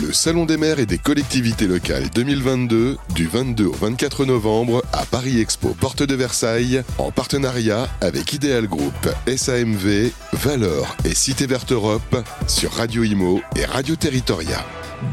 [0.00, 5.04] Le Salon des maires et des collectivités locales 2022 du 22 au 24 novembre à
[5.04, 8.94] Paris Expo Porte de Versailles en partenariat avec Ideal Group,
[9.26, 12.16] SAMV, Valor et Cité Verte Europe
[12.46, 14.64] sur Radio Imo et Radio Territoria.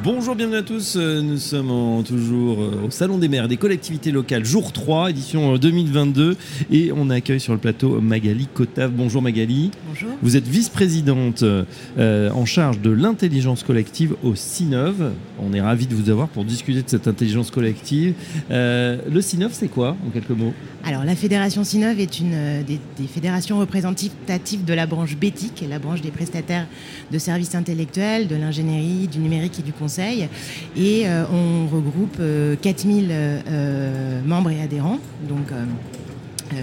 [0.03, 0.95] Bonjour, bienvenue à tous.
[0.95, 5.09] Euh, Nous sommes en- toujours euh, au Salon des maires des collectivités locales, jour 3,
[5.09, 6.37] édition euh, 2022.
[6.71, 8.91] Et on accueille sur le plateau Magali Cotave.
[8.91, 9.71] Bonjour Magali.
[9.89, 10.09] Bonjour.
[10.21, 15.11] Vous êtes vice-présidente euh, en charge de l'intelligence collective au CINOV.
[15.41, 18.13] On est ravis de vous avoir pour discuter de cette intelligence collective.
[18.51, 20.53] Euh, le CINOV, c'est quoi, en quelques mots?
[20.85, 25.65] Alors, la Fédération Sinov est une euh, des, des fédérations représentatives de la branche BETIC,
[25.69, 26.67] la branche des prestataires
[27.11, 30.29] de services intellectuels, de l'ingénierie, du numérique et du conseil.
[30.77, 35.47] Et euh, on regroupe euh, 4000 euh, membres et adhérents, donc,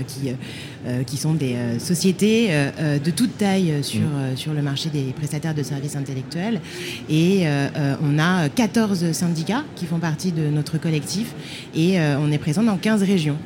[0.08, 0.32] qui,
[1.06, 4.00] qui sont des sociétés de toute taille euh, sur,
[4.34, 6.60] sur le marché des prestataires de services intellectuels.
[7.08, 7.44] Et
[8.02, 11.34] on a 14 syndicats qui font partie de notre collectif
[11.74, 13.38] et on est présent dans 15 régions.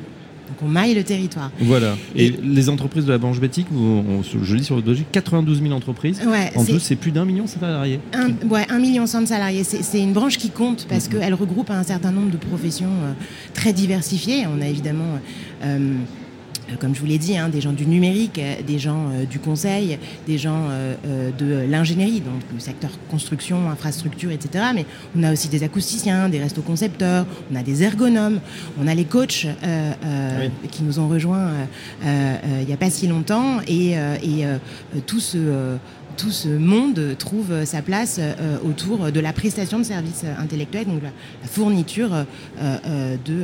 [0.51, 1.49] Donc on maille le territoire.
[1.61, 1.95] Voilà.
[2.15, 5.71] Et, Et- les entreprises de la branche bétique, je lis sur votre dossier, 92 000
[5.73, 6.21] entreprises.
[6.27, 7.99] Ouais, En tout, c'est plus d'un million de salariés.
[8.13, 9.63] Un, ouais, un million cent de salariés.
[9.63, 13.13] C'est une branche qui compte parce qu'elle regroupe un certain nombre de professions euh,
[13.53, 14.45] très diversifiées.
[14.47, 15.19] On a évidemment,
[15.63, 15.93] euh,
[16.79, 19.39] comme je vous l'ai dit, hein, des gens du numérique, euh, des gens euh, du
[19.39, 24.65] conseil, des gens euh, euh, de l'ingénierie, donc le secteur construction, infrastructure, etc.
[24.73, 28.39] Mais on a aussi des acousticiens, des restos-concepteurs, on a des ergonomes,
[28.79, 31.65] on a les coachs euh, euh, qui nous ont rejoints euh,
[32.05, 33.59] euh, euh, il n'y a pas si longtemps.
[33.67, 34.57] Et, euh, et euh,
[35.05, 35.77] tout ce...
[36.17, 41.01] tout ce monde trouve sa place euh, autour de la prestation de services intellectuels, donc
[41.03, 41.09] la,
[41.41, 42.23] la fourniture euh,
[42.61, 43.35] euh, de,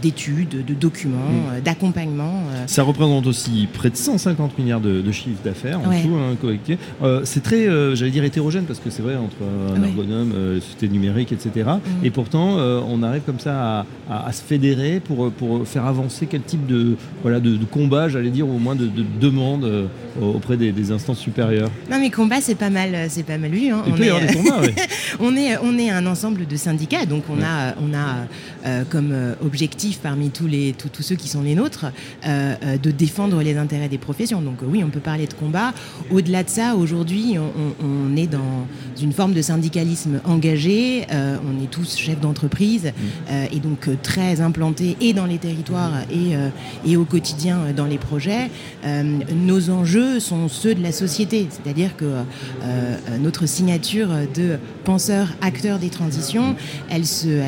[0.00, 1.18] d'études, de documents,
[1.52, 2.42] euh, d'accompagnement.
[2.66, 6.02] Ça représente aussi près de 150 milliards de, de chiffre d'affaires en Ouais.
[6.02, 9.36] tout, hein, c'est très, j'allais dire, hétérogène parce que c'est vrai entre
[9.76, 11.70] un ergonome, euh, société numérique, etc.
[12.02, 12.04] Mm.
[12.06, 12.56] Et pourtant,
[12.88, 16.66] on arrive comme ça à, à- à se fédérer pour, pour faire avancer quel type
[16.66, 19.88] de, voilà, de, de combat, j'allais dire, ou au moins de, de demande
[20.20, 21.70] auprès des, des instances supérieures.
[21.90, 23.70] Non mais combat c'est pas mal, euh, c'est pas mal vu.
[23.70, 23.82] hein.
[23.86, 24.68] Il On est, avoir des combats, oui.
[25.20, 27.44] on est, on est un ensemble de syndicats, donc on Ouais.
[27.44, 28.26] a, on a
[28.66, 31.86] euh, comme euh, objectif parmi tous, les, tous, tous ceux qui sont les nôtres
[32.26, 34.40] euh, euh, de défendre les intérêts des professions.
[34.40, 35.72] Donc euh, oui, on peut parler de combat.
[36.10, 38.66] Au-delà de ça, aujourd'hui, on, est dans
[39.00, 41.06] une forme de syndicalisme engagé.
[41.12, 42.92] euh, on est tous chefs d'entreprise
[43.30, 46.48] euh, et donc euh, très implantés et dans les territoires et, euh,
[46.86, 48.50] et au quotidien euh, dans les projets.
[48.84, 49.02] Euh,
[49.34, 52.22] nos enjeux sont ceux de la société, c'est-à-dire que euh,
[52.62, 56.54] euh, notre signature de penseur, acteur des transitions,
[56.90, 57.06] elle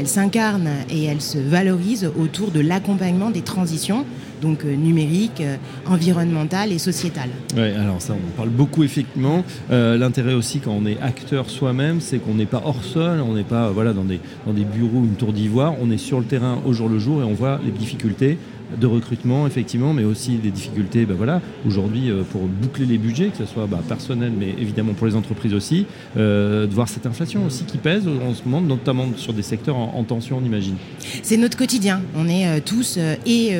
[0.09, 4.05] s'incarne et elle se valorise autour de l'accompagnement des transitions,
[4.45, 5.57] donc euh, numériques, euh,
[5.87, 7.31] environnementales et sociétales.
[7.57, 9.43] Ouais, alors ça, on en parle beaucoup effectivement.
[9.71, 13.35] Euh, L'intérêt aussi quand on est acteur soi-même, c'est qu'on n'est pas hors sol, on
[13.35, 15.75] n'est pas voilà dans des dans des bureaux ou une tour d'ivoire.
[15.81, 18.39] On est sur le terrain au jour le jour et on voit les difficultés
[18.81, 21.07] de recrutement effectivement, mais aussi des difficultés.
[21.07, 24.95] ben voilà, aujourd'hui euh, pour boucler les budgets, que ce soit bah, personnel, mais évidemment
[24.95, 28.61] pour les entreprises aussi, euh, de voir cette inflation aussi qui pèse en ce moment,
[28.61, 30.77] notamment sur des secteurs en, en tension, on imagine.
[31.23, 32.01] C'est notre quotidien.
[32.17, 33.55] On est euh, tous et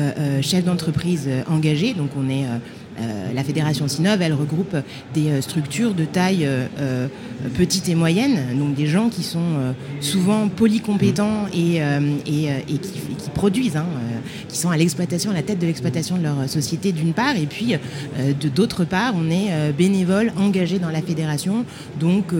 [0.00, 2.46] euh, euh, chefs d'entreprise euh, engagés, donc on est
[3.00, 4.76] euh, la fédération Sinov, elle regroupe
[5.14, 7.08] des euh, structures de taille euh,
[7.56, 12.78] petite et moyenne, donc des gens qui sont euh, souvent polycompétents et, euh, et, et
[12.78, 14.18] qui, et qui produisent, hein, euh,
[14.48, 17.46] qui sont à l'exploitation, à la tête de l'exploitation de leur société d'une part, et
[17.46, 21.64] puis euh, de d'autre part, on est euh, bénévole, engagé dans la fédération,
[21.98, 22.32] donc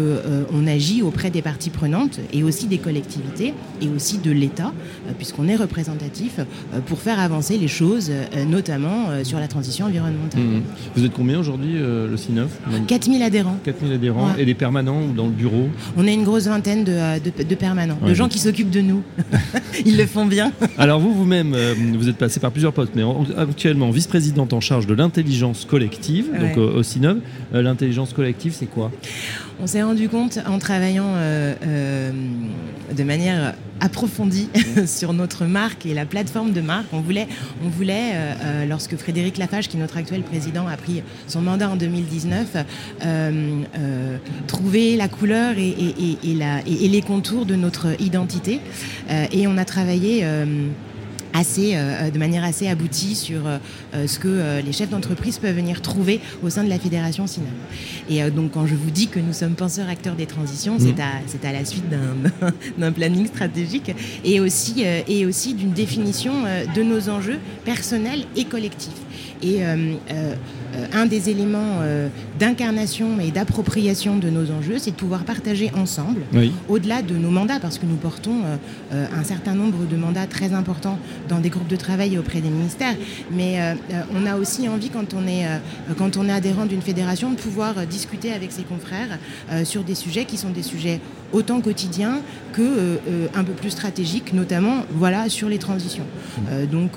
[0.53, 4.73] on agit auprès des parties prenantes et aussi des collectivités et aussi de l'État,
[5.09, 9.49] euh, puisqu'on est représentatif euh, pour faire avancer les choses, euh, notamment euh, sur la
[9.49, 10.41] transition environnementale.
[10.41, 10.50] Mhm.
[10.97, 12.51] Vous êtes combien aujourd'hui, euh, le CINOF
[12.87, 13.59] 4000 adhérents.
[13.65, 14.43] 4000 adhérents Ouais.
[14.43, 15.69] et des permanents dans le bureau?
[15.97, 18.71] On a une grosse vingtaine de, euh, de- de permanents, Ouais, de gens qui s'occupent
[18.71, 19.03] de nous.
[19.87, 20.53] Ils le font bien.
[20.79, 24.61] Alors vous, vous-même, euh, vous êtes passé par plusieurs postes, mais en- actuellement vice-présidente en
[24.61, 26.59] charge de l'intelligence collective, donc Ouais.
[26.59, 26.83] euh, au.
[27.55, 28.91] Euh, l'intelligence collective, c'est quoi?
[29.63, 32.11] On s'est rendu compte en travaillant euh, euh,
[32.95, 34.49] de manière approfondie
[34.87, 36.87] sur notre marque et la plateforme de marque.
[36.93, 37.27] On voulait,
[37.61, 41.77] euh, euh, lorsque Frédéric Lafage, qui est notre actuel président, a pris son mandat en
[41.77, 42.57] 2019,
[43.05, 44.17] euh,
[44.47, 48.61] trouver la couleur et, les contours de notre identité.
[49.33, 50.25] Et on a travaillé.
[51.35, 53.43] Euh, assez, de manière assez aboutie sur
[53.93, 57.51] ce que les chefs d'entreprise peuvent venir trouver au sein de la fédération Sinov.
[58.09, 61.45] Et donc quand je vous dis que nous sommes penseurs acteurs des transitions, c'est mmh.
[61.45, 61.85] à, à la suite
[62.79, 63.93] d'un planning stratégique
[64.25, 66.33] et aussi, et aussi d'une définition
[66.75, 68.91] de nos enjeux personnels et collectifs.
[69.43, 69.63] Et
[70.75, 72.09] euh, un des éléments euh,
[72.39, 76.23] d'incarnation et d'appropriation de nos enjeux, c'est de pouvoir partager ensemble,
[76.69, 78.43] au-delà de nos mandats, parce que nous portons
[78.93, 82.41] euh, un certain nombre de mandats très importants dans des groupes de travail et auprès
[82.41, 82.95] des ministères.
[83.33, 83.59] Mais
[84.15, 85.47] on a aussi envie, quand on est,
[85.99, 89.19] quand on est adhérent d'une fédération, de pouvoir discuter avec ses confrères
[89.65, 91.01] sur des sujets qui sont des sujets
[91.33, 92.21] autant quotidiens
[92.53, 92.99] que
[93.35, 96.07] un peu plus stratégiques, notamment voilà, sur les transitions.
[96.71, 96.93] donc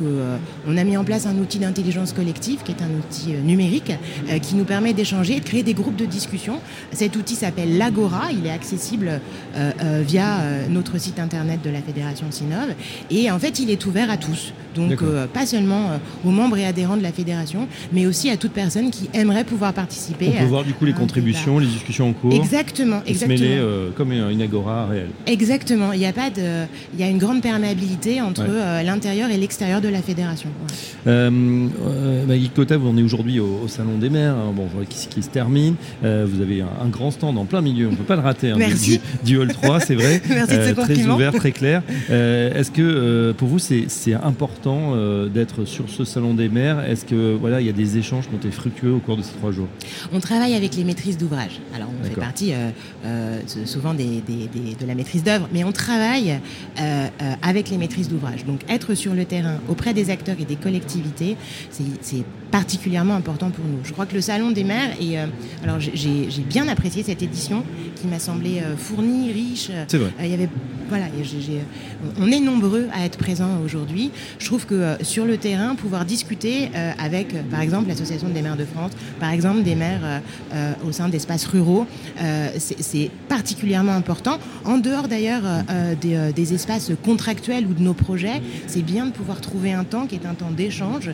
[0.68, 3.92] on a mis en place un outil d'intelligence collective qui est un outil numérique
[4.30, 6.60] euh, qui nous permet d'échanger et de créer des groupes de discussion.
[6.92, 9.19] Cet outil s'appelle l'Agora, il est accessible
[9.56, 10.39] euh, euh, via
[10.69, 12.74] notre site internet de la Fédération Sinov
[13.10, 14.54] et en fait il est ouvert à tous.
[14.75, 18.89] Donc pas seulement aux membres et adhérents de la fédération, mais aussi à toute personne
[18.89, 20.31] qui aimerait pouvoir participer.
[20.36, 22.33] On peut voir du coup les contributions, les discussions en cours.
[22.33, 23.38] Exactement, exactement.
[23.38, 23.62] Se mêler
[23.95, 25.10] comme une agora réelle.
[25.27, 25.94] Exactement.
[25.94, 26.65] Il y a pas de,
[26.95, 28.45] il y a une grande perméabilité entre
[28.83, 30.50] l'intérieur et l'extérieur de la fédération.
[31.06, 31.30] Ouais.
[32.27, 35.23] Maggie Cota, vous en êtes aujourd'hui au, au, Salon des maires, hein, bon, qui, qui,
[35.23, 35.75] se termine.
[36.03, 38.51] Euh, vous avez un, grand stand en plein milieu, on ne peut pas le rater,
[38.51, 40.21] hein, du, du, Hall 3, c'est vrai.
[40.29, 41.81] Merci euh, Très ouvert, très clair.
[42.09, 44.95] Euh, est-ce que pour vous, c'est important
[45.27, 48.35] d'être sur ce Salon des maires Est-ce que voilà, il y a des échanges qui
[48.35, 49.67] ont été fructueux au cours de ces trois jours?
[50.11, 51.59] On travaille avec les maîtrises d'ouvrage.
[51.75, 52.53] Alors, on fait partie
[53.65, 56.39] souvent des, de la maîtrise d'œuvre, mais on travaille
[57.41, 58.45] avec les maîtrises d'ouvrage.
[58.45, 61.38] Donc, être sur le terrain auprès des acteurs et des collectivités,
[61.69, 61.82] c'est
[62.53, 63.80] particulièrement important pour nous.
[63.83, 65.25] Je crois que le Salon des maires, et euh,
[65.63, 67.63] alors j'ai bien apprécié cette édition
[67.95, 69.71] qui m'a semblé euh, fournie, riche.
[69.88, 70.12] C'est vrai.
[70.19, 70.50] Euh, il y avait,
[70.88, 71.06] voilà,
[72.21, 74.12] on est nombreux à être présents aujourd'hui.
[74.38, 76.69] Je trouve que sur le terrain, pouvoir discuter
[77.00, 80.21] avec, par exemple, l'Association des maires de France, par exemple, des maires
[80.86, 81.88] au sein d'espaces ruraux,
[82.57, 84.38] c'est particulièrement important.
[84.65, 85.44] En dehors d'ailleurs
[86.00, 90.06] des, des, espaces contractuels ou de nos projets, c'est bien de pouvoir trouver un temps
[90.06, 91.09] qui est un temps d'échange,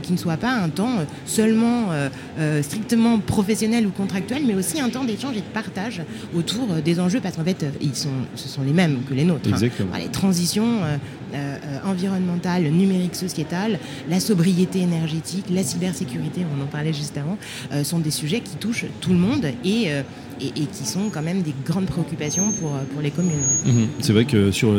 [0.00, 2.08] qui ne soit pas un temps seulement euh,
[2.38, 6.02] euh, strictement professionnel ou contractuel, mais aussi un temps d'échange et de partage
[6.34, 9.24] autour euh, des enjeux, parce qu'en fait, ils sont, ce sont les mêmes que les
[9.24, 9.50] nôtres.
[9.52, 9.98] Hein.
[9.98, 10.80] les transitions
[11.84, 13.78] environnementales, numériques, sociétales,
[14.08, 17.36] la sobriété énergétique, la cybersécurité, on en parlait juste avant,
[17.84, 19.88] sont des sujets qui touchent tout le monde et
[20.40, 23.34] et, qui sont quand même des grandes préoccupations pour, euh, pour les communes.
[23.66, 23.88] Mhm.
[24.00, 24.74] C'est vrai que sur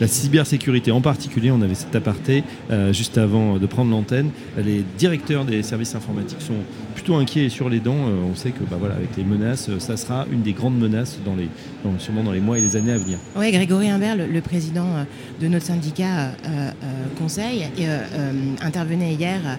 [0.00, 4.30] la cybersécurité en particulier, on avait cet aparté euh, juste avant de prendre l'antenne.
[4.56, 6.54] Les directeurs des services informatiques sont
[6.94, 7.92] plutôt inquiets sur les dents.
[7.94, 11.18] Euh, on sait que bah, voilà, avec les menaces, ça sera une des grandes menaces
[11.24, 11.48] dans les,
[11.84, 13.18] dans, sûrement dans les mois et les années à venir.
[13.36, 14.86] Oui, Grégory Imbert, le, président
[15.40, 16.32] de notre syndicat
[17.16, 17.64] Conseil,
[18.60, 19.58] intervenait hier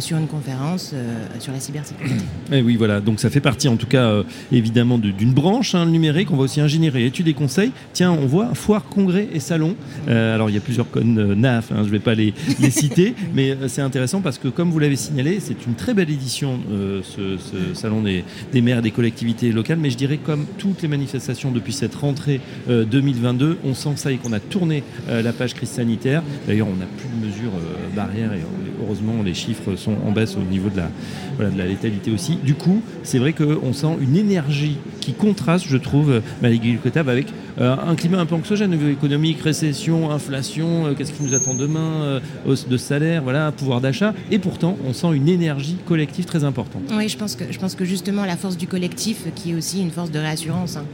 [0.00, 0.94] sur une conférence
[1.38, 2.24] sur la cybersécurité.
[2.52, 6.30] Et oui, voilà, donc ça fait partie en tout cas évidemment d'une branche hein, numérique.
[6.30, 7.72] On va aussi ingénierie, études et conseils.
[7.92, 9.74] Tiens, on voit foire, congrès et salon.
[10.08, 12.32] Euh, alors il y a plusieurs codes euh, NAF, hein, je ne vais pas les,
[12.70, 16.10] citer, mais euh, c'est intéressant parce que comme vous l'avez signalé, c'est une très belle
[16.10, 16.58] édition,
[17.02, 17.36] ce,
[17.74, 18.24] salon des,
[18.60, 19.78] maires des collectivités locales.
[19.78, 24.16] Mais je dirais comme toutes les manifestations depuis cette rentrée 2022, on sent ça et
[24.16, 26.22] qu'on a tourné la page crise sanitaire.
[26.46, 27.52] D'ailleurs, on n'a plus de mesures
[27.94, 28.40] barrières et
[28.82, 30.90] heureusement les chiffres sont en baisse au niveau de la,
[31.36, 32.36] voilà, de la létalité aussi.
[32.36, 34.55] Du coup, c'est vrai qu'on sent une énergie
[35.00, 37.26] qui contraste, je trouve, Malégui Cotab, avec
[37.60, 41.34] euh, un climat un peu anxiogène au niveau économique, récession, inflation, euh, qu'est-ce qui nous
[41.34, 44.12] attend demain, euh, hausse de salaire, voilà, pouvoir d'achat.
[44.30, 46.82] Et pourtant, on sent une énergie collective très importante.
[46.92, 49.80] Oui, je pense que, je pense que justement, la force du collectif, qui est aussi
[49.80, 50.84] une force de réassurance hein,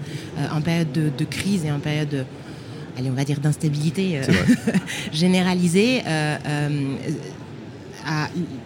[0.54, 2.24] en période de, de, crise et en période de
[2.98, 4.20] allez, on va dire d'instabilité
[5.12, 6.02] généralisée,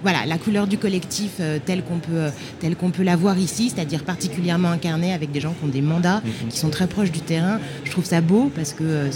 [0.03, 3.73] voilà, la couleur du collectif euh, telle qu'on peut, telle qu'on peut la voir ici,
[3.75, 6.49] c'est-à-dire particulièrement incarnée avec des gens qui ont des mandats, mhm.
[6.49, 7.59] qui sont très proches du terrain.
[7.85, 9.11] Je trouve ça beau parce que euh,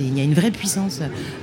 [0.00, 1.00] il y a une vraie puissance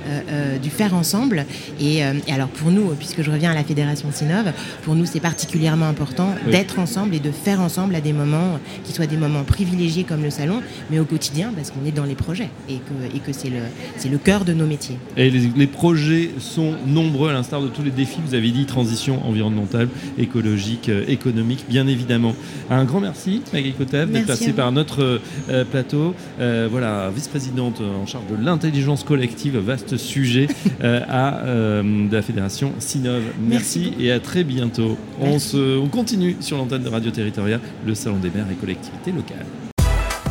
[0.08, 1.46] euh, du faire ensemble.
[1.80, 5.86] Et, alors pour nous, puisque je reviens à la fédération Sinov, pour nous c'est particulièrement
[5.86, 10.04] important d'être ensemble et de faire ensemble à des moments qui soient des moments privilégiés
[10.04, 13.20] comme le salon, mais au quotidien parce qu'on est dans les projets et que, et
[13.20, 13.60] que c'est le,
[13.96, 14.98] c'est le cœur de nos métiers.
[15.16, 18.66] Et les, les projets sont nombreux à l'instar de tous les défis, vous avez dit
[18.66, 22.34] transition environnementale, écologique, euh, économique, bien évidemment.
[22.70, 26.14] Un grand merci, Maggie Kotev, d'être passée par notre euh, plateau.
[26.40, 30.48] Euh, voilà, vice-présidente en charge de l'intelligence collective, vaste sujet
[30.82, 33.22] à de la fédération Sinov.
[33.40, 34.96] Merci, et à très bientôt.
[35.20, 39.12] On, se, on continue sur l'antenne de Radio Territoriale, le Salon des maires et collectivités
[39.12, 39.46] locales.